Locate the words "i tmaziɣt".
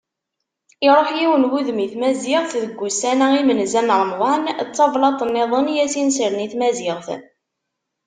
1.85-2.51, 6.45-7.07